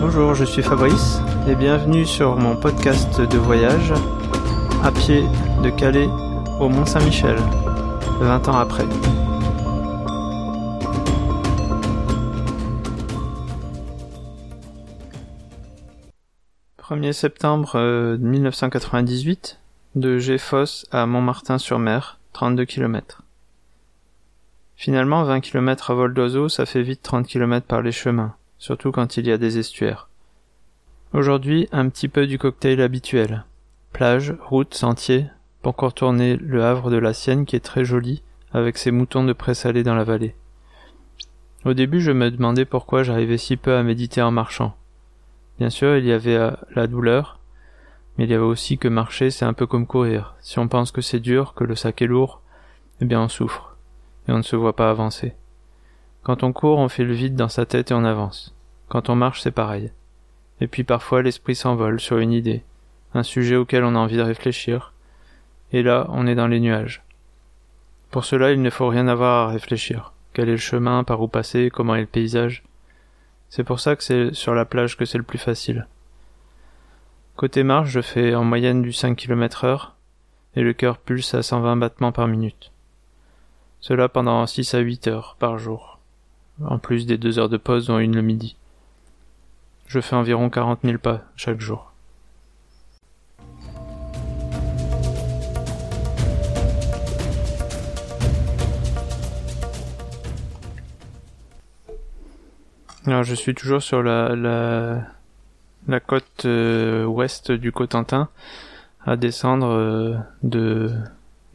[0.00, 3.92] Bonjour, je suis Fabrice et bienvenue sur mon podcast de voyage
[4.84, 5.24] à pied
[5.64, 6.06] de Calais
[6.60, 7.36] au Mont Saint-Michel,
[8.20, 8.84] 20 ans après.
[16.78, 19.58] 1er septembre 1998,
[19.96, 23.22] euh, de Géfos à Montmartin-sur-Mer, 32 km.
[24.76, 28.92] Finalement, 20 km à vol d'oiseau, ça fait vite 30 km par les chemins, surtout
[28.92, 30.08] quand il y a des estuaires.
[31.14, 33.44] Aujourd'hui, un petit peu du cocktail habituel.
[33.92, 35.26] Plage, route, sentier,
[35.62, 39.32] pour contourner le havre de la Sienne qui est très joli, avec ses moutons de
[39.32, 40.34] présalé dans la vallée.
[41.64, 44.76] Au début, je me demandais pourquoi j'arrivais si peu à méditer en marchant.
[45.58, 47.40] Bien sûr, il y avait euh, la douleur,
[48.16, 50.34] mais il y avait aussi que marcher, c'est un peu comme courir.
[50.40, 52.42] Si on pense que c'est dur, que le sac est lourd,
[53.00, 53.76] eh bien on souffre
[54.28, 55.34] et on ne se voit pas avancer.
[56.28, 58.54] Quand on court, on fait le vide dans sa tête et on avance.
[58.88, 59.92] Quand on marche, c'est pareil.
[60.60, 62.64] Et puis parfois l'esprit s'envole sur une idée,
[63.14, 64.92] un sujet auquel on a envie de réfléchir,
[65.72, 67.02] et là on est dans les nuages.
[68.10, 70.12] Pour cela il ne faut rien avoir à réfléchir.
[70.34, 72.62] Quel est le chemin, par où passer, comment est le paysage.
[73.48, 75.86] C'est pour ça que c'est sur la plage que c'est le plus facile.
[77.36, 79.96] Côté marche, je fais en moyenne du 5 km heure,
[80.56, 82.70] et le cœur pulse à 120 battements par minute.
[83.80, 85.97] Cela pendant 6 à 8 heures par jour,
[86.64, 88.56] en plus des 2 heures de pause dont une le midi.
[89.86, 91.92] Je fais environ 40 000 pas chaque jour.
[103.06, 104.36] Alors je suis toujours sur la,
[105.86, 108.28] la, côte euh, ouest du Cotentin,
[109.06, 110.90] à descendre euh, de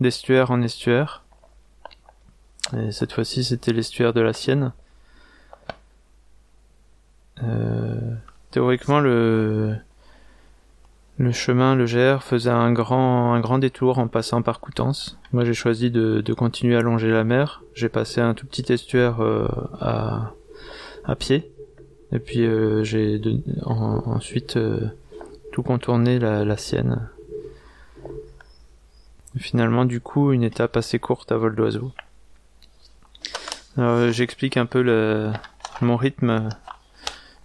[0.00, 1.22] d'estuaire en estuaire
[2.76, 4.72] et cette fois-ci, c'était l'estuaire de la Sienne.
[8.52, 9.76] Théoriquement, le,
[11.32, 15.18] chemin, le GR, faisait un grand, un grand détour en passant par Coutances.
[15.32, 17.62] Moi, j'ai choisi de, continuer à longer la mer.
[17.74, 19.48] J'ai passé un tout petit estuaire euh,
[19.80, 21.50] à, pied.
[22.12, 23.20] Et puis, euh, j'ai
[23.64, 24.80] ensuite euh,
[25.52, 27.08] tout contourné la, Sienne.
[29.36, 31.90] finalement, du coup, une étape assez courte à vol d'oiseau.
[34.10, 35.32] J'explique un peu
[35.80, 36.50] mon rythme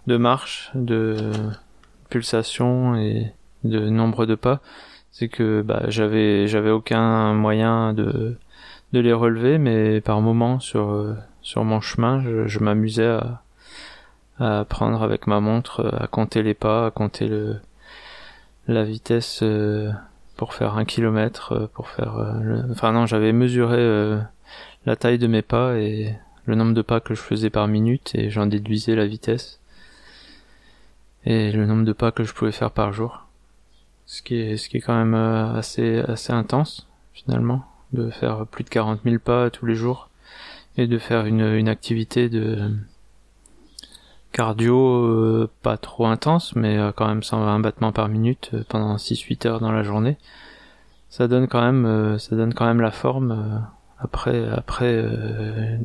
[0.08, 1.16] de marche, de
[2.08, 3.32] pulsation et
[3.64, 4.60] de nombre de pas.
[5.12, 8.36] C'est que bah, j'avais j'avais aucun moyen de
[8.92, 13.42] les relever, mais par moment sur sur mon chemin, je, m'amusais à
[14.40, 17.56] à prendre avec ma montre, à compter les pas, à compter le
[18.68, 19.90] la vitesse euh,
[20.36, 22.14] pour faire un kilomètre, euh, pour faire.
[22.70, 23.78] Enfin non, j'avais mesuré
[24.86, 26.14] la taille de mes pas et
[26.46, 29.60] le nombre de pas que je faisais par minute et j'en déduisais la vitesse
[31.28, 33.26] et le nombre de pas que je pouvais faire par jour.
[34.06, 38.46] Ce qui est, ce qui est quand même euh, assez, assez intense finalement de faire
[38.46, 40.08] plus de 40 000 pas tous les jours
[40.78, 42.70] et de faire une, une activité de
[44.32, 49.46] cardio euh, pas trop intense mais euh, quand même 120 battements par minute pendant 6-8
[49.46, 50.16] heures dans la journée
[51.10, 53.66] ça donne quand même ça donne quand même la forme
[53.98, 55.76] après après euh,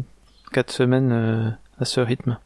[0.52, 2.38] quatre semaines à ce rythme.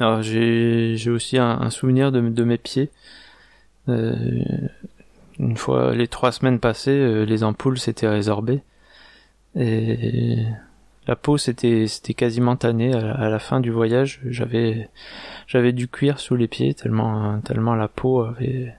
[0.00, 2.90] Alors j'ai aussi un, souvenir de, mes pieds.
[3.88, 4.14] Euh,
[5.38, 8.62] une fois les trois semaines passées, les ampoules s'étaient résorbées
[9.56, 10.38] et
[11.06, 14.20] la peau s'était c'était quasiment tannée à, la fin du voyage.
[14.26, 14.88] J'avais
[15.46, 18.74] j'avais du cuir sous les pieds tellement tellement la peau avait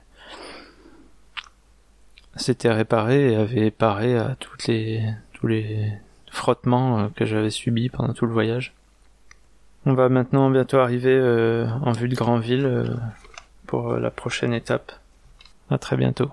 [2.36, 5.02] s'était réparé et avait paré à toutes les,
[5.32, 5.92] tous les
[6.30, 8.74] frottements euh, que j'avais subis pendant tout le voyage.
[9.88, 12.88] On va maintenant bientôt arriver euh, en vue de Granville euh,
[13.68, 14.90] pour la prochaine étape.
[15.70, 16.32] À très bientôt.